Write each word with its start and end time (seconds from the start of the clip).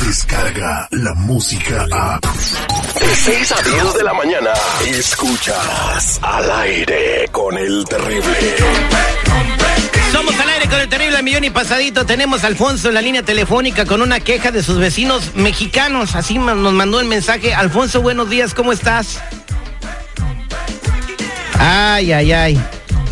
Descarga 0.00 0.88
la 0.90 1.14
música 1.14 1.86
a. 1.92 2.20
De 3.00 3.16
6 3.16 3.52
a 3.52 3.62
10 3.62 3.94
de 3.94 4.02
la 4.02 4.12
mañana. 4.14 4.50
Escuchas 4.86 6.18
al 6.22 6.50
aire 6.62 7.28
con 7.30 7.56
el 7.56 7.84
terrible. 7.84 8.34
Somos 10.12 10.38
al 10.38 10.48
aire 10.48 10.68
con 10.68 10.80
el 10.80 10.88
terrible 10.88 11.22
millón 11.22 11.44
y 11.44 11.50
pasadito. 11.50 12.04
Tenemos 12.06 12.44
a 12.44 12.48
Alfonso 12.48 12.88
en 12.88 12.94
la 12.94 13.02
línea 13.02 13.22
telefónica 13.22 13.84
con 13.84 14.02
una 14.02 14.20
queja 14.20 14.50
de 14.50 14.62
sus 14.62 14.78
vecinos 14.78 15.34
mexicanos. 15.34 16.14
Así 16.14 16.38
nos 16.38 16.72
mandó 16.72 17.00
el 17.00 17.06
mensaje. 17.06 17.54
Alfonso, 17.54 18.02
buenos 18.02 18.28
días, 18.30 18.54
¿cómo 18.54 18.72
estás? 18.72 19.20
Ay, 21.58 22.12
ay, 22.12 22.32
ay. 22.32 22.64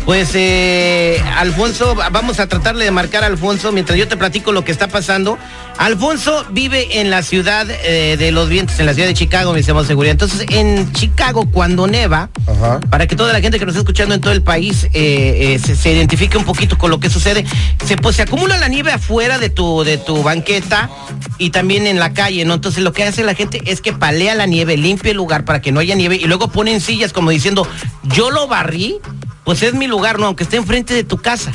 Pues, 0.05 0.31
eh, 0.33 1.21
Alfonso, 1.37 1.95
vamos 1.95 2.39
a 2.41 2.47
tratarle 2.47 2.83
de 2.83 2.91
marcar 2.91 3.23
a 3.23 3.27
Alfonso 3.27 3.71
mientras 3.71 3.97
yo 3.97 4.07
te 4.07 4.17
platico 4.17 4.51
lo 4.51 4.65
que 4.65 4.71
está 4.71 4.89
pasando. 4.89 5.37
Alfonso 5.77 6.45
vive 6.51 6.99
en 6.99 7.09
la 7.09 7.23
ciudad 7.23 7.65
eh, 7.69 8.17
de 8.17 8.31
los 8.31 8.49
vientos, 8.49 8.79
en 8.79 8.85
la 8.85 8.93
ciudad 8.93 9.07
de 9.07 9.13
Chicago, 9.13 9.53
mi 9.53 9.61
estimado 9.61 9.85
seguridad. 9.85 10.11
Entonces, 10.11 10.45
en 10.49 10.91
Chicago, 10.91 11.49
cuando 11.49 11.87
neva, 11.87 12.29
Ajá. 12.47 12.81
para 12.89 13.07
que 13.07 13.15
toda 13.15 13.31
la 13.31 13.39
gente 13.39 13.59
que 13.59 13.65
nos 13.65 13.73
está 13.75 13.81
escuchando 13.81 14.13
en 14.13 14.21
todo 14.21 14.33
el 14.33 14.43
país 14.43 14.83
eh, 14.85 14.89
eh, 14.93 15.59
se, 15.59 15.75
se 15.75 15.93
identifique 15.93 16.37
un 16.37 16.43
poquito 16.43 16.77
con 16.77 16.91
lo 16.91 16.99
que 16.99 17.09
sucede, 17.09 17.45
se, 17.85 17.95
pues, 17.95 18.17
se 18.17 18.23
acumula 18.23 18.57
la 18.57 18.67
nieve 18.67 18.91
afuera 18.91 19.39
de 19.39 19.49
tu, 19.49 19.83
de 19.83 19.97
tu 19.97 20.21
banqueta 20.21 20.89
y 21.37 21.49
también 21.49 21.87
en 21.87 21.97
la 21.97 22.13
calle, 22.13 22.43
¿no? 22.45 22.53
Entonces, 22.55 22.83
lo 22.83 22.91
que 22.91 23.03
hace 23.03 23.23
la 23.23 23.35
gente 23.35 23.61
es 23.65 23.81
que 23.81 23.93
palea 23.93 24.35
la 24.35 24.45
nieve, 24.45 24.75
limpia 24.77 25.11
el 25.11 25.17
lugar 25.17 25.45
para 25.45 25.61
que 25.61 25.71
no 25.71 25.79
haya 25.79 25.95
nieve 25.95 26.17
y 26.17 26.25
luego 26.25 26.49
ponen 26.49 26.81
sillas 26.81 27.13
como 27.13 27.31
diciendo, 27.31 27.65
yo 28.03 28.31
lo 28.31 28.47
barrí, 28.47 28.99
pues 29.43 29.63
es 29.63 29.73
mi 29.73 29.87
lugar, 29.87 30.19
¿no? 30.19 30.27
Aunque 30.27 30.43
esté 30.43 30.57
enfrente 30.57 30.93
de 30.93 31.03
tu 31.03 31.17
casa. 31.17 31.51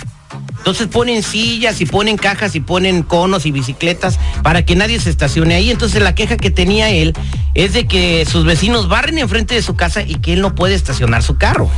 Entonces 0.58 0.88
ponen 0.88 1.22
sillas 1.22 1.80
y 1.80 1.86
ponen 1.86 2.16
cajas 2.18 2.54
y 2.54 2.60
ponen 2.60 3.02
conos 3.02 3.46
y 3.46 3.52
bicicletas 3.52 4.18
para 4.42 4.64
que 4.64 4.76
nadie 4.76 5.00
se 5.00 5.08
estacione 5.08 5.54
ahí. 5.54 5.70
Entonces 5.70 6.02
la 6.02 6.14
queja 6.14 6.36
que 6.36 6.50
tenía 6.50 6.90
él 6.90 7.14
es 7.54 7.72
de 7.72 7.86
que 7.86 8.26
sus 8.26 8.44
vecinos 8.44 8.88
barren 8.88 9.18
enfrente 9.18 9.54
de 9.54 9.62
su 9.62 9.76
casa 9.76 10.02
y 10.02 10.16
que 10.16 10.34
él 10.34 10.42
no 10.42 10.54
puede 10.54 10.74
estacionar 10.74 11.22
su 11.22 11.38
carro. 11.38 11.70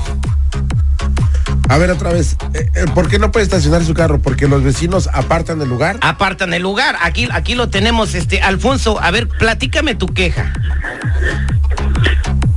A 1.68 1.78
ver, 1.78 1.90
otra 1.90 2.10
vez. 2.12 2.36
eh, 2.54 2.68
eh, 2.74 2.84
¿Por 2.94 3.08
qué 3.08 3.20
no 3.20 3.30
puede 3.30 3.44
estacionar 3.44 3.84
su 3.84 3.94
carro? 3.94 4.20
¿Porque 4.20 4.48
los 4.48 4.64
vecinos 4.64 5.08
apartan 5.12 5.60
el 5.62 5.68
lugar? 5.68 5.98
Apartan 6.00 6.52
el 6.52 6.62
lugar. 6.62 6.96
Aquí, 7.00 7.28
aquí 7.30 7.54
lo 7.54 7.68
tenemos, 7.68 8.14
este, 8.16 8.42
Alfonso. 8.42 8.98
A 9.00 9.12
ver, 9.12 9.28
platícame 9.28 9.94
tu 9.94 10.08
queja. 10.08 10.52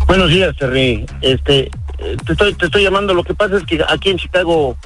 Buenos 0.08 0.30
días, 0.32 0.56
Terry. 0.58 1.06
Este, 1.22 1.70
te 2.26 2.34
estoy, 2.34 2.54
te 2.54 2.66
estoy 2.66 2.84
llamando. 2.84 3.14
Lo 3.14 3.24
que 3.24 3.34
pasa 3.34 3.58
es 3.58 3.64
que 3.64 3.84
aquí 3.88 4.10
en 4.10 4.18
Chicago 4.18 4.78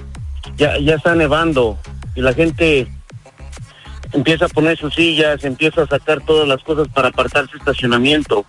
ya, 0.57 0.77
ya 0.77 0.95
está 0.95 1.15
nevando 1.15 1.77
y 2.15 2.21
la 2.21 2.33
gente 2.33 2.87
empieza 4.13 4.45
a 4.45 4.49
poner 4.49 4.77
sus 4.77 4.93
sillas, 4.93 5.43
empieza 5.43 5.83
a 5.83 5.87
sacar 5.87 6.21
todas 6.21 6.47
las 6.47 6.63
cosas 6.63 6.87
para 6.89 7.09
apartar 7.09 7.47
su 7.49 7.57
estacionamiento. 7.57 8.45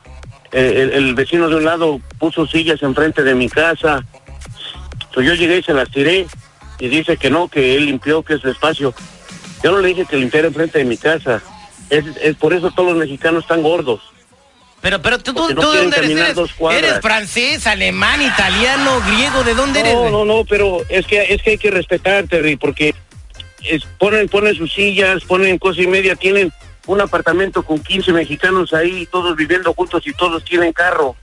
Eh, 0.53 0.91
el, 0.95 1.15
vecino 1.15 1.49
de 1.49 1.57
un 1.57 1.65
lado 1.65 2.01
puso 2.19 2.47
sillas 2.47 2.83
enfrente 2.83 3.23
de 3.23 3.35
mi 3.35 3.49
casa. 3.49 4.05
So, 5.13 5.21
yo 5.21 5.35
llegué 5.35 5.59
y 5.59 5.63
se 5.63 5.75
las 5.75 5.91
tiré 5.91 6.27
y 6.79 6.89
dice 6.89 7.17
que 7.17 7.31
no, 7.31 7.49
que 7.49 7.77
él 7.77 7.87
limpió, 7.87 8.23
que 8.23 8.35
es 8.35 8.45
espacio. 8.45 8.95
Yo 9.63 9.73
no 9.73 9.81
le 9.81 9.89
dije 9.89 10.07
que 10.07 10.17
limpiara 10.17 10.49
enfrente 10.49 10.79
de 10.79 10.85
mi 10.85 10.97
casa. 10.97 11.43
Es, 11.91 12.05
es 12.23 12.37
por 12.37 12.53
eso 12.53 12.71
todos 12.71 12.91
los 12.91 12.99
mexicanos 12.99 13.43
están 13.43 13.63
gordos. 13.63 14.01
Pero, 14.81 15.03
pero 15.03 15.19
tú, 15.19 15.35
tú, 15.35 15.41
no 15.55 15.61
dónde 15.83 15.97
eres? 15.97 16.37
¿Eres, 16.79 17.01
francés, 17.01 17.67
alemán, 17.67 18.23
italiano, 18.23 19.01
griego? 19.07 19.43
¿De 19.43 19.55
dónde 19.55 19.81
eres? 19.81 19.95
No, 19.95 20.11
no, 20.11 20.25
no, 20.25 20.45
pero 20.45 20.83
es 20.89 21.07
que 21.07 21.35
es 21.35 21.43
que 21.43 21.51
hay 21.51 21.59
que 21.59 21.71
respetar, 21.71 22.27
Terry, 22.29 22.57
porque 22.57 22.95
es- 23.65 23.85
ponen 23.99 24.29
ponen 24.29 24.55
sus 24.55 24.73
sillas, 24.73 25.25
ponen 25.25 25.59
cosa 25.59 25.83
y 25.83 25.87
media, 25.89 26.15
tienen 26.15 26.53
un 26.87 27.01
apartamento 27.01 27.63
con 27.65 27.81
15 27.81 28.13
mexicanos 28.13 28.73
ahí, 28.73 29.07
todos 29.11 29.37
viviendo 29.37 29.75
juntos 29.75 30.07
y 30.07 30.13
todos 30.13 30.45
tienen 30.45 30.73
carro. 30.73 31.17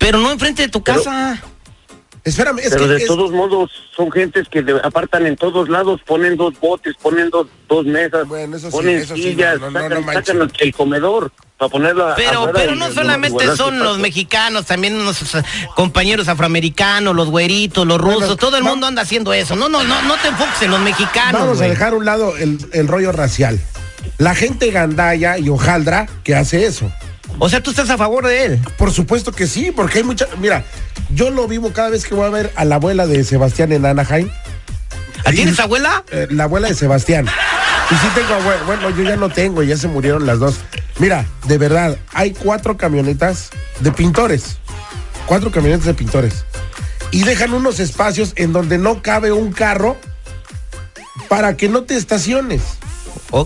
Pero 0.04 0.20
no 0.20 0.32
enfrente 0.32 0.64
de 0.64 0.68
tu 0.68 0.84
Pero- 0.84 1.02
casa. 1.02 1.42
Espérame, 2.26 2.60
es 2.60 2.70
pero 2.70 2.84
que 2.86 2.92
de 2.94 2.98
es- 3.00 3.06
todos 3.08 3.32
modos 3.32 3.70
son 3.96 4.10
gentes 4.12 4.48
que 4.50 4.62
de- 4.62 4.80
apartan 4.82 5.26
en 5.28 5.36
todos 5.36 5.68
lados, 5.68 6.00
ponen 6.06 6.38
dos 6.38 6.54
botes, 6.60 6.94
ponen 7.02 7.30
dos, 7.30 7.48
dos 7.68 7.86
mesas, 7.86 8.26
Bueno, 8.28 8.56
eso 8.56 8.68
sí, 8.70 8.72
ponen 8.78 8.98
eso 9.00 9.14
sí, 9.16 9.24
sillas, 9.24 9.60
no, 9.60 9.70
no, 9.70 9.72
no, 9.72 9.80
sacan, 9.82 10.00
no 10.00 10.06
manches. 10.06 10.28
sacan 10.28 10.50
el, 10.60 10.74
comedor 10.74 11.32
para 11.58 11.70
ponerlo 11.70 12.08
a- 12.08 12.16
Pero, 12.16 12.50
pero 12.54 12.76
no 12.76 12.90
solamente 12.94 13.54
son 13.58 13.78
los 13.80 14.00
mexicanos, 14.00 14.66
también 14.66 15.04
nuestros 15.04 15.36
eh, 15.36 15.44
compañeros 15.76 16.30
afroamericanos, 16.30 17.14
los 17.14 17.30
güeritos, 17.30 17.86
los 17.86 18.00
rusos, 18.00 18.20
Bueno, 18.20 18.36
todo 18.38 18.56
el 18.58 18.64
mundo 18.64 18.88
anda 18.88 19.02
haciendo 19.02 19.34
eso. 19.34 19.58
No, 19.58 19.68
no, 19.68 19.84
no, 19.84 20.02
no 20.04 20.16
te 20.18 20.30
enfoques 20.30 20.62
en 20.62 20.72
los 20.72 20.80
mexicanos. 20.80 21.42
Vamos 21.42 21.60
a 21.62 21.66
dejar 21.66 21.92
a 21.92 21.96
un 21.98 22.06
lado 22.06 22.38
el, 22.38 22.58
el 22.72 22.88
rollo 22.88 23.12
racial. 23.12 23.60
La 24.18 24.34
gente 24.34 24.72
gandaya 24.72 25.38
y 25.38 25.50
hojaldra 25.50 26.08
que 26.24 26.36
hace 26.36 26.66
eso. 26.66 26.90
O 27.40 27.50
sea, 27.50 27.62
tú 27.62 27.72
estás 27.72 27.90
a 27.90 27.98
favor 27.98 28.26
de 28.28 28.46
él. 28.46 28.60
Por 28.78 28.92
supuesto 28.92 29.32
que 29.32 29.48
sí, 29.48 29.72
porque 29.72 30.00
hay 30.00 30.04
mucha. 30.04 30.28
Mira, 30.40 30.64
Yo 31.14 31.30
lo 31.30 31.48
vivo 31.48 31.72
cada 31.74 31.90
vez 31.90 32.06
que 32.06 32.16
voy 32.16 32.26
a 32.26 32.30
ver 32.30 32.52
a 32.56 32.66
la 32.66 32.76
abuela 32.76 33.06
de 33.08 33.24
Sebastián 33.24 33.72
en 33.72 33.86
Anaheim. 33.86 34.30
¿Ah, 35.26 35.32
¿Tienes 35.32 35.60
abuela? 35.60 36.04
Eh, 36.12 36.28
la 36.32 36.46
abuela 36.46 36.68
de 36.68 36.76
Sebastián. 36.76 37.28
Y 37.90 37.96
sí 37.96 38.08
tengo 38.16 38.34
abuela. 38.34 38.64
Bueno, 38.66 38.90
yo 38.92 39.04
ya 39.04 39.16
no 39.16 39.30
tengo, 39.30 39.64
ya 39.64 39.78
se 39.78 39.88
murieron 39.88 40.26
las 40.26 40.40
dos. 40.40 40.56
Mira, 41.00 41.26
de 41.48 41.58
verdad, 41.58 41.98
hay 42.14 42.32
cuatro 42.32 42.78
camionetas 42.78 43.50
de 43.80 43.92
pintores. 43.92 44.58
Cuatro 45.26 45.52
camionetas 45.52 45.86
de 45.86 45.94
pintores. 45.94 46.46
Y 47.12 47.24
dejan 47.24 47.54
unos 47.54 47.80
espacios 47.80 48.34
en 48.36 48.54
donde 48.54 48.78
no 48.78 49.02
cabe 49.02 49.32
un 49.32 49.52
carro 49.54 49.98
para 51.30 51.56
que 51.58 51.70
no 51.70 51.84
te 51.84 51.96
estaciones. 51.96 52.62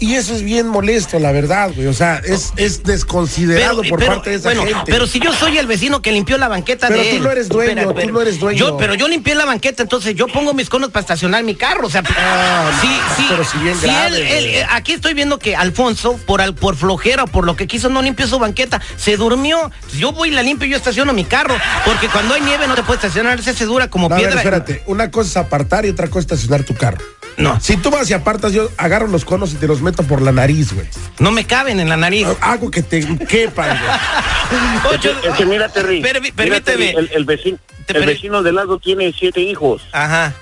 Y 0.01 0.15
eso 0.15 0.33
es 0.35 0.43
bien 0.43 0.67
molesto, 0.67 1.19
la 1.19 1.31
verdad, 1.31 1.71
güey. 1.75 1.87
O 1.87 1.93
sea, 1.93 2.21
es, 2.23 2.51
es 2.57 2.83
desconsiderado 2.83 3.81
por 3.89 3.99
pero, 3.99 4.13
parte 4.13 4.31
de 4.31 4.35
esa 4.37 4.49
bueno, 4.49 4.63
gente. 4.65 4.81
pero 4.91 5.07
si 5.07 5.19
yo 5.19 5.33
soy 5.33 5.57
el 5.57 5.67
vecino 5.67 6.01
que 6.01 6.11
limpió 6.11 6.37
la 6.37 6.47
banqueta 6.47 6.87
Pero 6.87 7.01
de 7.01 7.09
tú 7.09 7.15
él. 7.17 7.23
no 7.23 7.31
eres 7.31 7.49
dueño, 7.49 7.93
tú 7.93 8.09
no 8.11 8.21
eres 8.21 8.39
dueño. 8.39 8.57
Yo, 8.57 8.77
pero 8.77 8.93
yo 8.95 9.07
limpié 9.07 9.35
la 9.35 9.45
banqueta, 9.45 9.83
entonces 9.83 10.15
yo 10.15 10.27
pongo 10.27 10.53
mis 10.53 10.69
conos 10.69 10.89
para 10.91 11.01
estacionar 11.01 11.43
mi 11.43 11.55
carro. 11.55 11.87
O 11.87 11.89
sea, 11.89 12.03
Ah, 12.17 12.71
sí, 12.81 12.87
sí. 13.17 13.25
pero 13.29 13.43
si 13.43 13.57
bien 13.59 13.77
grave, 13.81 14.07
él- 14.07 14.21
él- 14.27 14.43
güey. 14.45 14.55
eh, 14.57 14.67
aquí 14.69 14.93
estoy 14.93 15.13
viendo 15.13 15.39
que 15.39 15.55
Alfonso, 15.55 16.17
por, 16.25 16.41
al, 16.41 16.53
por 16.55 16.75
flojera 16.75 17.23
o 17.23 17.27
por 17.27 17.45
lo 17.45 17.55
que 17.55 17.67
quiso, 17.67 17.89
no 17.89 18.01
limpió 18.01 18.27
su 18.27 18.39
banqueta. 18.39 18.81
Se 18.97 19.17
durmió. 19.17 19.71
Yo 19.97 20.11
voy 20.11 20.29
y 20.29 20.31
la 20.31 20.43
limpio 20.43 20.67
y 20.67 20.71
yo 20.71 20.77
estaciono 20.77 21.13
mi 21.13 21.23
carro. 21.25 21.55
Porque 21.85 22.07
cuando 22.09 22.33
hay 22.33 22.41
nieve 22.41 22.67
no 22.67 22.75
te 22.75 22.83
puedes 22.83 23.03
estacionar, 23.03 23.41
se 23.41 23.65
dura 23.65 23.89
como 23.89 24.09
No, 24.09 24.15
a 24.15 24.17
ver, 24.17 24.27
piedra. 24.27 24.41
espérate. 24.41 24.83
Una 24.87 25.09
cosa 25.11 25.29
es 25.29 25.37
apartar 25.37 25.85
y 25.85 25.89
otra 25.89 26.07
cosa 26.07 26.19
es 26.19 26.25
estacionar 26.25 26.63
tu 26.63 26.73
carro. 26.75 26.97
No, 27.37 27.59
Si 27.61 27.77
tú 27.77 27.91
vas 27.91 28.09
y 28.09 28.13
apartas, 28.13 28.51
yo 28.51 28.71
agarro 28.77 29.07
los 29.07 29.23
conos 29.23 29.51
y 29.51 29.55
te 29.57 29.67
los 29.67 29.76
meto 29.81 30.03
por 30.03 30.21
la 30.21 30.31
nariz, 30.31 30.73
güey. 30.73 30.87
no 31.19 31.31
me 31.31 31.45
caben 31.45 31.79
en 31.79 31.89
la 31.89 31.97
nariz. 31.97 32.27
Hago 32.41 32.69
que 32.71 32.81
te 32.83 32.99
quepan, 33.27 33.77
güey. 33.77 34.95
Ocho- 34.95 35.15
Es 35.23 35.35
que 35.35 35.45
mira, 35.45 35.69
Terry. 35.69 36.01
Permi- 36.01 36.33
permíteme. 36.33 36.91
El, 36.91 37.09
el 37.13 37.25
vecino, 37.25 37.57
el 37.87 38.05
vecino 38.05 38.43
de 38.43 38.53
lado 38.53 38.79
tiene 38.79 39.13
siete 39.17 39.41
hijos. 39.41 39.81
Ajá. 39.91 40.33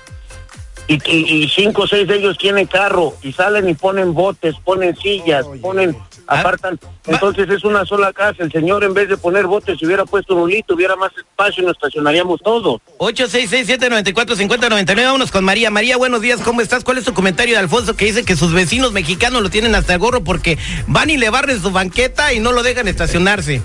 Y, 0.88 0.94
y, 1.10 1.44
y 1.44 1.48
cinco 1.48 1.82
o 1.82 1.86
seis 1.88 2.06
de 2.06 2.16
ellos 2.16 2.38
tienen 2.38 2.66
carro. 2.66 3.14
Y 3.22 3.32
salen 3.32 3.68
y 3.68 3.74
ponen 3.74 4.14
botes, 4.14 4.54
ponen 4.64 4.94
sillas, 4.96 5.44
ponen, 5.60 5.96
Ah, 5.98 6.06
apartan. 6.26 6.78
va- 6.84 7.12
Entonces 7.12 7.48
es 7.48 7.64
una 7.64 7.84
sola 7.84 8.12
casa. 8.12 8.42
El 8.42 8.52
señor, 8.52 8.84
en 8.84 8.94
vez 8.94 9.08
de 9.08 9.16
poner 9.16 9.46
botes, 9.46 9.78
si 9.78 9.86
hubiera 9.86 10.04
puesto 10.04 10.34
un 10.34 10.42
hulito, 10.42 10.74
hubiera 10.74 10.96
más 10.96 11.12
espacio 11.16 11.62
y 11.62 11.66
nos 11.66 11.76
estacionaríamos 11.76 12.40
todos. 12.42 12.80
866-794-5099. 12.98 15.04
Vámonos 15.04 15.30
con 15.30 15.44
María. 15.44 15.70
María, 15.70 15.96
buenos 15.96 16.20
días, 16.20 16.40
¿cómo 16.42 16.60
estás? 16.60 16.84
¿Cuál 16.84 16.98
es 16.98 17.04
tu 17.04 17.14
comentario 17.14 17.54
de 17.54 17.60
Alfonso 17.60 17.96
que 17.96 18.06
dice 18.06 18.24
que 18.24 18.36
sus 18.36 18.52
vecinos 18.52 18.92
mexicanos 18.92 19.42
lo 19.42 19.50
tienen 19.50 19.74
hasta 19.74 19.94
el 19.94 19.98
gorro 19.98 20.22
porque 20.24 20.58
van 20.86 21.10
y 21.10 21.16
le 21.16 21.30
barren 21.30 21.60
su 21.60 21.70
banqueta 21.70 22.32
y 22.32 22.40
no 22.40 22.52
lo 22.52 22.62
dejan 22.62 22.88
estacionarse? 22.88 23.62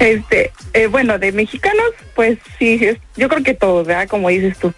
Este, 0.00 0.50
eh, 0.72 0.86
bueno, 0.86 1.18
de 1.18 1.30
mexicanos, 1.30 1.84
pues 2.14 2.38
sí, 2.58 2.78
es- 2.80 2.96
yo 3.16 3.28
creo 3.28 3.42
que 3.44 3.52
todos, 3.54 3.86
¿verdad? 3.86 4.08
Como 4.08 4.30
dices 4.30 4.56
tú. 4.58 4.72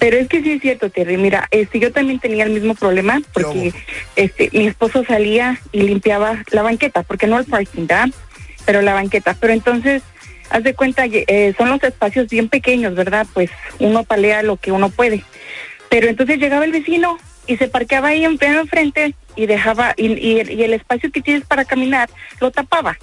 Pero 0.00 0.16
es 0.18 0.26
que 0.28 0.42
sí 0.42 0.50
es 0.52 0.60
cierto, 0.62 0.90
Terry. 0.90 1.16
Mira, 1.16 1.46
este, 1.52 1.78
yo 1.78 1.92
también 1.92 2.18
tenía 2.18 2.42
el 2.44 2.50
mismo 2.50 2.74
problema 2.74 3.20
porque 3.32 3.72
este, 4.16 4.50
mi 4.52 4.66
esposo 4.66 5.04
salía 5.04 5.60
y 5.70 5.82
limpiaba 5.82 6.42
la 6.50 6.62
banqueta, 6.62 7.04
porque 7.04 7.28
no 7.28 7.38
el 7.38 7.44
parking, 7.44 7.86
¿verdad? 7.86 8.08
Pero 8.66 8.82
la 8.82 8.94
banqueta. 8.94 9.36
Pero 9.38 9.52
entonces, 9.52 10.02
haz 10.50 10.64
de 10.64 10.74
cuenta, 10.74 11.04
eh, 11.06 11.54
son 11.56 11.68
los 11.70 11.82
espacios 11.84 12.28
bien 12.28 12.48
pequeños, 12.48 12.96
¿verdad? 12.96 13.28
Pues 13.32 13.50
uno 13.78 14.02
palea 14.02 14.42
lo 14.42 14.56
que 14.56 14.72
uno 14.72 14.88
puede. 14.90 15.22
Pero 15.88 16.08
entonces 16.08 16.38
llegaba 16.38 16.64
el 16.64 16.72
vecino 16.72 17.16
y 17.46 17.56
se 17.58 17.68
parqueaba 17.68 18.08
ahí 18.08 18.24
en 18.24 18.38
pleno 18.38 18.58
enfrente 18.58 19.14
y 19.36 19.46
dejaba, 19.46 19.94
y, 19.96 20.06
y- 20.14 20.52
y 20.52 20.62
el 20.64 20.74
espacio 20.74 21.12
que 21.12 21.20
tienes 21.20 21.44
para 21.44 21.64
caminar 21.64 22.10
lo 22.40 22.50
tapaba. 22.50 22.98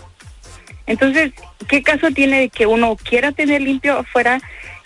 Entonces, 0.88 1.32
¿qué 1.68 1.82
caso 1.84 2.12
tiene 2.12 2.40
de 2.42 2.50
que 2.50 2.66
uno 2.66 2.96
quiera 2.96 3.32
tener 3.32 3.62
limpio 3.62 4.00
afuera 4.00 4.40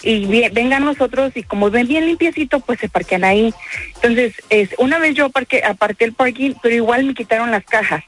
y 0.04 0.26
vie- 0.26 0.52
vengan 0.54 0.84
nosotros 0.86 1.32
y 1.36 1.44
como 1.44 1.70
ven 1.72 1.88
bien 1.88 2.06
limpiecito, 2.06 2.60
pues 2.60 2.80
se 2.80 2.90
parquean 2.90 3.24
ahí? 3.24 3.54
Entonces, 3.96 4.34
es, 4.50 4.70
una 4.78 5.00
vez 5.00 5.16
yo 5.16 5.30
parqué, 5.30 5.64
aparté 5.64 6.06
el 6.06 6.14
parking, 6.14 6.54
pero 6.62 6.76
igual 6.76 7.06
me 7.06 7.14
quitaron 7.14 7.50
las 7.52 7.64
cajas. 7.66 8.04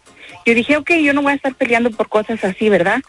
Yo 0.46 0.54
dije, 0.54 0.78
ok, 0.78 0.92
yo 1.04 1.14
no 1.14 1.22
voy 1.22 1.32
a 1.34 1.36
estar 1.36 1.56
peleando 1.56 1.90
por 1.92 2.10
cosas 2.10 2.44
así, 2.44 2.70
¿verdad? 2.70 3.02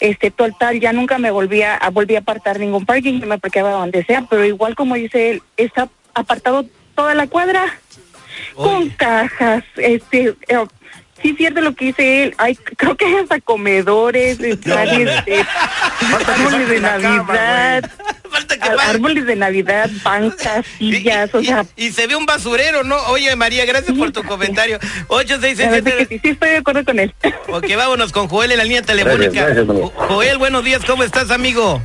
Este, 0.00 0.30
total, 0.30 0.80
ya 0.80 0.92
nunca 0.92 1.18
me 1.18 1.30
volví 1.30 1.62
a, 1.62 1.78
volví 1.92 2.16
a 2.16 2.20
apartar 2.20 2.58
ningún 2.58 2.84
parking, 2.84 3.20
yo 3.20 3.26
me 3.26 3.38
parqueaba 3.38 3.70
donde 3.70 4.04
sea, 4.04 4.26
pero 4.28 4.44
igual 4.44 4.74
como 4.74 4.96
dice 4.96 5.30
él, 5.30 5.42
está 5.56 5.88
apartado 6.14 6.66
toda 6.96 7.14
la 7.14 7.28
cuadra 7.28 7.64
con 8.54 8.88
cajas, 8.90 9.62
este, 9.76 10.34
eh, 10.48 10.56
sí 11.22 11.30
es 11.30 11.36
cierto 11.36 11.60
lo 11.60 11.74
que 11.74 11.86
dice 11.86 12.24
él, 12.24 12.34
hay, 12.38 12.54
creo 12.76 12.96
que 12.96 13.04
hay 13.06 13.14
hasta 13.16 13.40
comedores, 13.40 14.40
están, 14.40 14.88
este, 15.08 15.44
árboles 16.28 16.68
de 16.68 16.80
cama, 16.80 16.98
Navidad, 16.98 17.90
Falta 18.30 18.56
que 18.58 18.68
árboles 18.68 19.26
de 19.26 19.36
Navidad, 19.36 19.90
bancas, 20.02 20.64
Y- 20.78 20.94
sillas, 20.94 21.34
o 21.34 21.40
y- 21.40 21.46
sea, 21.46 21.66
y, 21.76 21.90
se 21.92 22.06
ve 22.06 22.16
un 22.16 22.24
basurero, 22.26 22.82
¿no? 22.82 22.96
Oye, 23.08 23.34
María, 23.36 23.64
gracias 23.66 23.96
por 23.96 24.10
tu 24.10 24.22
comentario. 24.24 24.78
la 24.80 24.88
verdad 24.88 25.26
que 25.28 25.34
866 25.34 26.08
sí, 26.08 26.18
sí 26.22 26.28
estoy 26.30 26.50
de 26.50 26.56
acuerdo 26.56 26.84
con 26.84 26.98
él. 26.98 27.14
Ok, 27.48 27.66
vámonos 27.76 28.12
con 28.12 28.28
Joel 28.28 28.52
en 28.52 28.58
la 28.58 28.64
línea 28.64 28.82
telefónica. 28.82 29.44
Gracias, 29.46 29.66
gracias, 29.66 29.90
Joel, 30.08 30.38
buenos 30.38 30.64
días, 30.64 30.82
¿cómo 30.86 31.04
estás, 31.04 31.30
amigo? 31.30 31.82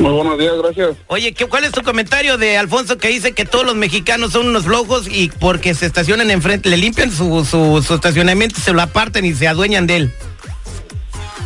Muy 0.00 0.12
buenos 0.12 0.38
días, 0.38 0.54
gracias. 0.62 0.96
Oye, 1.08 1.34
¿qué, 1.34 1.44
¿cuál 1.46 1.64
es 1.64 1.72
tu 1.72 1.82
comentario 1.82 2.38
de 2.38 2.56
Alfonso 2.56 2.96
que 2.96 3.08
dice 3.08 3.32
que 3.32 3.44
todos 3.44 3.66
los 3.66 3.74
mexicanos 3.74 4.32
son 4.32 4.48
unos 4.48 4.64
flojos 4.64 5.06
y 5.10 5.28
porque 5.28 5.74
se 5.74 5.84
estacionan 5.84 6.30
enfrente, 6.30 6.70
le 6.70 6.78
limpian 6.78 7.10
su, 7.12 7.44
su, 7.44 7.82
su 7.86 7.94
estacionamiento, 7.94 8.58
se 8.60 8.72
lo 8.72 8.80
apartan 8.80 9.26
y 9.26 9.34
se 9.34 9.46
adueñan 9.46 9.86
de 9.86 9.96
él? 9.96 10.10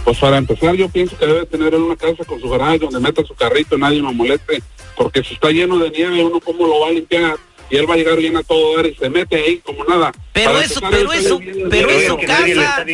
Pues 0.05 0.19
para 0.19 0.37
empezar, 0.37 0.75
yo 0.77 0.89
pienso 0.89 1.19
que 1.19 1.27
debe 1.27 1.47
tener 1.47 1.75
él 1.75 1.81
una 1.83 1.97
casa 1.97 2.25
con 2.25 2.41
su 2.41 2.49
garaje 2.49 2.79
donde 2.79 3.01
meta 3.01 3.25
su 3.25 3.35
carrito, 3.35 3.77
nadie 3.77 3.99
lo 4.01 4.13
moleste, 4.13 4.63
porque 4.97 5.25
si 5.25 5.35
está 5.35 5.51
lleno 5.51 5.79
de 5.79 5.91
nieve, 5.91 6.23
uno 6.23 6.39
cómo 6.41 6.67
lo 6.67 6.79
va 6.81 6.89
a 6.89 6.93
limpiar 6.93 7.37
y 7.71 7.77
él 7.77 7.91
va 7.91 7.95
a 7.95 7.97
llegar 7.97 8.19
bien 8.19 8.37
a 8.37 8.43
todo 8.45 8.77
dar 8.77 8.87
y 8.87 8.95
se 8.95 9.11
mete 9.11 9.35
ahí 9.37 9.59
como 9.65 9.83
nada. 9.85 10.13
Pero 10.33 10.53
Para 10.53 10.65
eso- 10.65 10.75
empezar, 10.85 10.91
pero 10.93 11.13
eso- 11.13 11.41
pero 11.71 11.91
eso 11.91 12.19
nadie, 12.29 12.55
le 12.55 12.63
casa- 12.63 12.85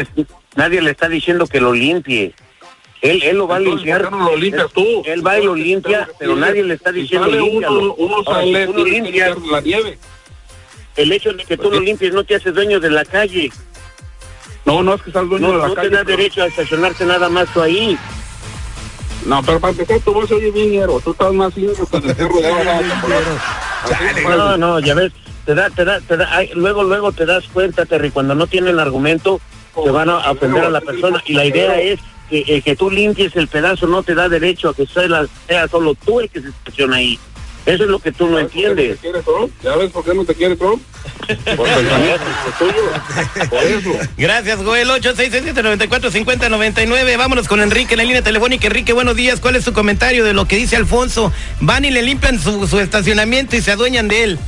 está, 0.00 0.34
nadie 0.56 0.80
le 0.80 0.90
está 0.92 1.08
diciendo 1.10 1.46
que 1.46 1.60
lo 1.60 1.74
limpie. 1.74 2.32
Él, 3.02 3.22
él 3.22 3.36
lo 3.38 3.48
va 3.48 3.56
a 3.56 3.60
limpiar. 3.60 4.02
¿por 4.02 4.10
qué 4.10 4.16
no 4.16 4.30
lo 4.30 4.36
limpias 4.36 4.72
tú? 4.72 5.02
Él 5.06 5.26
va 5.26 5.38
y 5.38 5.44
lo 5.44 5.54
limpia, 5.54 6.08
pero 6.18 6.36
nadie 6.36 6.62
le 6.62 6.74
está 6.74 6.92
Si 6.92 7.00
diciendo 7.02 7.28
sale 7.30 7.40
uno, 7.40 7.66
Ahora, 8.26 8.40
sale, 8.40 8.66
limpiar 8.84 9.38
la 9.50 9.60
nieve. 9.62 9.98
el 10.96 11.12
hecho 11.12 11.32
de 11.32 11.44
que 11.44 11.56
tú 11.56 11.70
lo 11.70 11.80
limpies 11.80 12.12
no 12.12 12.24
te 12.24 12.34
hace 12.34 12.52
dueño 12.52 12.78
de 12.78 12.90
la 12.90 13.04
calle. 13.06 13.50
No, 14.66 14.82
no 14.82 14.94
es 14.94 15.02
que 15.02 15.10
seas 15.10 15.26
dueño 15.28 15.46
No, 15.48 15.52
de 15.54 15.58
la 15.62 15.68
no 15.68 15.74
calle. 15.74 15.88
te 15.88 15.96
da 15.96 16.04
pero- 16.04 16.16
derecho 16.18 16.42
a 16.42 16.46
estacionarte 16.46 17.06
nada 17.06 17.28
más 17.30 17.50
tú 17.54 17.62
ahí. 17.62 17.96
No, 19.24 19.42
pero 19.42 19.60
para 19.60 19.72
empezar, 19.72 20.00
tu 20.00 20.12
voz 20.14 20.28
se 20.28 20.34
oye 20.34 20.50
bien, 20.50 20.70
hierro. 20.70 21.00
Tú 21.00 21.12
estás 21.12 21.32
más 21.32 21.52
ciego 21.54 21.74
que 21.90 21.96
el 21.96 22.14
cerro 22.14 22.36
de. 22.36 22.48
Así, 23.82 24.22
No, 24.22 24.22
pues. 24.24 24.58
no, 24.58 24.78
ya 24.80 24.94
ves, 24.94 25.12
te 25.46 25.54
da, 25.54 25.70
te 25.70 25.84
da, 25.84 26.00
te 26.00 26.16
da, 26.16 26.28
ay, 26.36 26.50
luego, 26.54 26.82
luego 26.84 27.12
te 27.12 27.24
das 27.26 27.44
cuenta, 27.52 27.86
Terry, 27.86 28.10
cuando 28.10 28.34
no 28.34 28.46
tienen 28.46 28.78
argumento, 28.78 29.40
te 29.82 29.90
van 29.90 30.10
a 30.10 30.30
ofender 30.30 30.64
a 30.64 30.70
la 30.70 30.80
persona. 30.80 31.22
Y 31.26 31.32
la 31.34 31.44
idea 31.46 31.80
es 31.80 31.98
que, 32.30 32.44
eh, 32.46 32.62
que 32.62 32.76
tú 32.76 32.90
limpies 32.90 33.36
el 33.36 33.48
pedazo, 33.48 33.86
no 33.86 34.02
te 34.02 34.14
da 34.14 34.28
derecho 34.30 34.70
a 34.70 34.74
que 34.74 34.86
sea, 34.86 35.06
la- 35.08 35.26
sea 35.48 35.68
solo 35.68 35.94
tú 35.94 36.20
el 36.20 36.30
que 36.30 36.40
se 36.40 36.48
estaciona 36.48 36.96
ahí. 36.96 37.18
Eso 37.66 37.84
es 37.84 37.90
lo 37.90 37.98
que 37.98 38.10
tú 38.10 38.26
no 38.26 38.38
¿Sabes 38.38 38.48
por 38.48 38.54
qué 38.54 38.62
no 38.62 38.68
entiendes. 38.72 38.98
te 39.00 39.10
quiere 39.10 39.22
Trump? 39.22 39.52
¿Ya 39.62 39.76
ves 39.76 39.90
por 39.90 40.02
qué 40.04 40.14
no 40.14 40.24
te 40.24 40.34
quiere 40.34 40.56
Trump? 40.56 40.82
Por 41.56 41.68
pensamiento 41.68 42.24
tuyo. 42.58 42.90
Por 43.50 43.62
eso. 43.62 43.90
Gracias, 44.16 44.58
Joel. 44.64 44.88
867-94-5099. 44.88 47.18
Vámonos 47.18 47.46
con 47.48 47.60
Enrique 47.60 47.92
en 47.94 47.98
la 47.98 48.04
línea 48.04 48.22
telefónica. 48.22 48.66
Enrique, 48.66 48.94
buenos 48.94 49.14
días. 49.14 49.40
¿Cuál 49.40 49.56
es 49.56 49.64
tu 49.66 49.74
comentario 49.74 50.24
de 50.24 50.32
lo 50.32 50.46
que 50.48 50.56
dice 50.56 50.76
Alfonso? 50.76 51.32
Van 51.60 51.84
y 51.84 51.90
le 51.90 52.00
limpian 52.02 52.40
su, 52.40 52.66
su 52.66 52.80
estacionamiento 52.80 53.56
y 53.56 53.60
se 53.60 53.72
adueñan 53.72 54.08
de 54.08 54.24
él. 54.24 54.38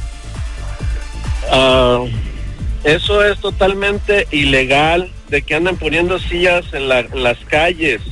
Ah, 1.51 2.01
eso 2.85 3.25
es 3.25 3.39
totalmente 3.41 4.27
ilegal 4.31 5.11
de 5.33 5.41
que 5.43 5.55
andan 5.55 5.77
poniendo 5.79 6.19
sillas 6.19 6.62
en, 6.75 6.89
la- 6.91 7.01
en 7.01 7.23
las 7.23 7.39
calles. 7.47 8.03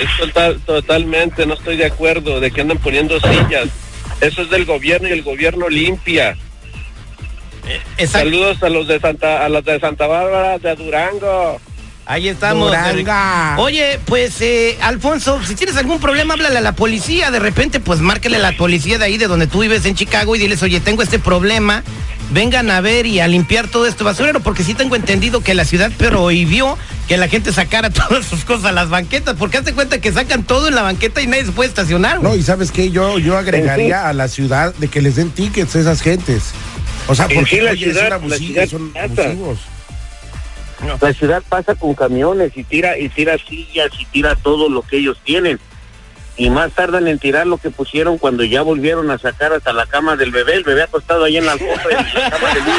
Es 0.00 0.08
total- 0.18 0.60
totalmente, 0.64 1.44
no 1.46 1.54
estoy 1.54 1.76
de 1.76 1.86
acuerdo 1.86 2.38
de 2.40 2.52
que 2.52 2.60
andan 2.60 2.78
poniendo 2.78 3.18
sillas. 3.20 3.68
Eso 4.20 4.42
es 4.42 4.50
del 4.50 4.64
gobierno 4.64 5.08
y 5.08 5.12
el 5.12 5.22
gobierno 5.22 5.68
limpia. 5.68 6.36
Exacto. 7.98 8.28
Saludos 8.30 8.62
a 8.62 8.68
los 8.68 8.86
de 8.86 9.00
Santa, 9.00 9.44
a 9.44 9.48
los 9.48 9.64
de 9.64 9.80
Santa 9.80 10.06
Bárbara 10.06 10.58
de 10.58 10.76
Durango. 10.76 11.60
Ahí 12.06 12.28
estamos. 12.28 12.68
Duranga. 12.68 13.56
Oye, 13.58 13.98
pues, 14.06 14.40
eh, 14.40 14.78
Alfonso, 14.80 15.40
si 15.44 15.54
tienes 15.56 15.76
algún 15.76 16.00
problema, 16.00 16.34
háblale 16.34 16.56
a 16.56 16.62
la 16.62 16.72
policía. 16.72 17.30
De 17.32 17.38
repente, 17.40 17.80
pues, 17.80 17.98
márcale 17.98 18.36
a 18.36 18.40
la 18.40 18.52
policía 18.56 18.96
de 18.96 19.04
ahí, 19.04 19.18
de 19.18 19.26
donde 19.26 19.46
tú 19.48 19.60
vives 19.60 19.84
en 19.84 19.94
Chicago, 19.96 20.34
y 20.34 20.38
diles, 20.38 20.62
oye, 20.62 20.80
tengo 20.80 21.02
este 21.02 21.18
problema. 21.18 21.82
Vengan 22.30 22.70
a 22.70 22.80
ver 22.82 23.06
y 23.06 23.20
a 23.20 23.26
limpiar 23.28 23.68
todo 23.68 23.86
esto 23.86 24.04
basurero, 24.04 24.40
porque 24.40 24.62
sí 24.62 24.74
tengo 24.74 24.96
entendido 24.96 25.40
que 25.42 25.54
la 25.54 25.64
ciudad 25.64 25.90
prohibió 25.96 26.76
que 27.06 27.16
la 27.16 27.26
gente 27.28 27.52
sacara 27.54 27.88
todas 27.90 28.26
sus 28.26 28.44
cosas 28.44 28.66
a 28.66 28.72
las 28.72 28.90
banquetas, 28.90 29.34
porque 29.38 29.56
hazte 29.58 29.72
cuenta 29.72 29.98
que 30.00 30.12
sacan 30.12 30.42
todo 30.44 30.68
en 30.68 30.74
la 30.74 30.82
banqueta 30.82 31.22
y 31.22 31.26
nadie 31.26 31.46
se 31.46 31.52
puede 31.52 31.68
estacionar. 31.70 32.22
No, 32.22 32.34
y 32.36 32.42
sabes 32.42 32.70
qué, 32.70 32.90
yo, 32.90 33.18
yo 33.18 33.38
agregaría 33.38 34.08
a 34.08 34.12
la 34.12 34.28
ciudad 34.28 34.74
de 34.74 34.88
que 34.88 35.00
les 35.00 35.16
den 35.16 35.30
tickets 35.30 35.74
a 35.76 35.80
esas 35.80 36.02
gentes. 36.02 36.50
O 37.06 37.14
sea, 37.14 37.28
porque 37.28 37.56
sí, 37.56 37.60
la 37.62 37.70
oye, 37.70 37.84
ciudad- 37.86 38.20
son 38.20 38.28
la 38.28 38.36
ciudad 38.36 38.66
son 38.68 38.92
abusivos. 39.02 39.58
La 41.00 41.12
ciudad 41.12 41.42
pasa 41.48 41.74
con 41.74 41.94
camiones 41.94 42.52
y 42.54 42.62
tira 42.62 42.96
y 42.98 43.08
tira 43.08 43.36
sillas 43.38 43.88
y 43.98 44.04
tira 44.04 44.36
todo 44.36 44.68
lo 44.68 44.82
que 44.82 44.98
ellos 44.98 45.18
tienen. 45.24 45.58
Y 46.38 46.50
más 46.50 46.72
tardan 46.72 47.08
en 47.08 47.18
tirar 47.18 47.46
lo 47.46 47.58
que 47.58 47.70
pusieron 47.70 48.16
cuando 48.16 48.44
ya 48.44 48.62
volvieron 48.62 49.10
a 49.10 49.18
sacar 49.18 49.52
hasta 49.52 49.72
la 49.72 49.86
cama 49.86 50.16
del 50.16 50.30
bebé. 50.30 50.54
El 50.54 50.64
bebé 50.64 50.84
acostado 50.84 51.24
ahí 51.24 51.36
en 51.36 51.46
la 51.46 51.52
alfombra 51.52 52.08
y 52.12 52.18
la 52.18 52.30
cama 52.30 52.54
del 52.54 52.64
niño 52.64 52.78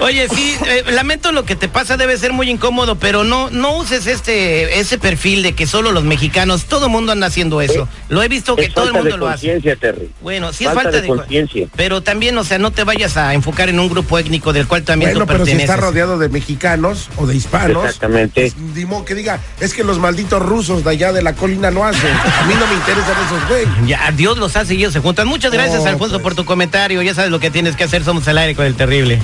Oye, 0.00 0.28
sí, 0.28 0.56
eh, 0.66 0.84
lamento 0.90 1.32
lo 1.32 1.44
que 1.44 1.54
te 1.54 1.68
pasa, 1.68 1.96
debe 1.96 2.16
ser 2.16 2.32
muy 2.32 2.50
incómodo, 2.50 2.96
pero 2.96 3.24
no 3.24 3.50
no 3.50 3.76
uses 3.76 4.06
este 4.06 4.80
ese 4.80 4.98
perfil 4.98 5.42
de 5.42 5.52
que 5.52 5.66
solo 5.66 5.92
los 5.92 6.04
mexicanos, 6.04 6.64
todo 6.64 6.86
el 6.86 6.92
mundo 6.92 7.12
anda 7.12 7.26
haciendo 7.26 7.60
eso. 7.60 7.88
lo 8.08 8.22
he 8.22 8.28
visto 8.28 8.56
que 8.56 8.66
Es 8.66 8.74
todo 8.74 8.86
el 8.86 8.92
mundo 8.94 9.10
de 9.10 9.16
lo 9.18 9.28
hace. 9.28 9.60
Terry. 9.76 10.10
Bueno, 10.20 10.52
sí 10.52 10.64
Falta 10.64 10.80
es 10.80 10.84
falta 10.84 10.96
de 10.96 11.02
de, 11.02 11.08
conciencia. 11.08 11.68
Pero 11.76 12.02
también, 12.02 12.36
o 12.38 12.44
sea, 12.44 12.58
no 12.58 12.70
te 12.70 12.84
vayas 12.84 13.16
a 13.16 13.34
enfocar 13.34 13.68
en 13.68 13.78
un 13.78 13.88
grupo 13.88 14.18
étnico 14.18 14.52
del 14.52 14.66
cual 14.66 14.82
también 14.82 15.12
Bueno, 15.12 15.26
tú 15.26 15.32
pero 15.32 15.46
si 15.46 15.52
está 15.52 15.76
rodeado 15.76 16.18
de 16.18 16.28
mexicanos 16.28 17.08
o 17.16 17.26
de 17.26 17.36
hispanos. 17.36 17.84
Exactamente. 17.84 18.40
pues, 18.40 18.56
ni 18.74 18.84
modo 18.84 19.04
que 19.04 19.14
diga, 19.14 19.40
es 19.60 19.74
que 19.74 19.84
los 19.84 19.98
malditos 19.98 20.42
rusos 20.42 20.84
de 20.84 20.90
allá 20.90 21.12
de 21.12 21.22
la 21.22 21.34
colina 21.34 21.70
lo 21.70 21.84
hacen. 21.84 22.13
A 22.40 22.46
mí 22.46 22.54
no 22.58 22.66
me 22.66 22.74
interesan 22.74 23.14
esos 23.26 23.48
güey. 23.48 23.86
Ya, 23.86 24.10
Dios 24.12 24.38
los 24.38 24.56
hace 24.56 24.74
y 24.74 24.78
ellos 24.78 24.92
se 24.92 25.00
juntan. 25.00 25.26
Muchas 25.28 25.52
gracias, 25.52 25.82
No, 25.82 25.88
Alfonso, 25.90 26.14
pues. 26.16 26.22
por 26.22 26.34
tu 26.34 26.44
comentario. 26.44 27.00
Ya 27.02 27.14
sabes 27.14 27.30
lo 27.30 27.40
que 27.40 27.50
tienes 27.50 27.76
que 27.76 27.84
hacer. 27.84 28.04
Somos 28.04 28.26
al 28.28 28.38
aire 28.38 28.54
con 28.54 28.66
el 28.66 28.74
terrible. 28.74 29.20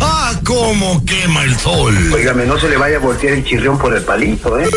Ah, 0.00 0.32
cómo 0.44 1.04
quema 1.04 1.42
el 1.44 1.56
sol. 1.58 1.96
Óigame, 2.12 2.44
no 2.46 2.58
se 2.58 2.68
le 2.68 2.76
vaya 2.76 2.96
a 2.96 3.00
voltear 3.00 3.34
el 3.34 3.44
chirrión 3.44 3.78
por 3.78 3.94
el 3.96 4.02
palito, 4.02 4.58
¿eh? 4.58 4.68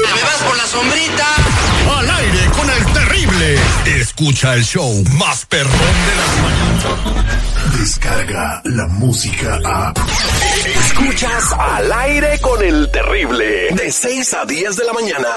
Al 1.98 2.10
aire 2.10 2.40
con 2.56 2.70
el 2.70 2.86
terrible. 2.94 3.60
Escucha 3.86 4.54
el 4.56 4.64
show 4.64 5.04
más 5.18 5.46
perrón 5.46 5.72
de 5.72 6.16
las 6.16 6.38
mañanas. 6.42 7.80
Descarga 7.80 8.62
la 8.66 8.88
música 8.88 9.60
a. 9.66 9.94
Escuchas 10.66 11.52
al 11.58 11.92
aire 11.92 12.40
con 12.42 12.64
el 12.64 12.90
terrible. 12.92 13.70
De 13.72 13.92
6 13.92 14.34
a 14.34 14.46
10 14.46 14.76
de 14.76 14.86
la 14.86 14.94
mañana. 14.94 15.28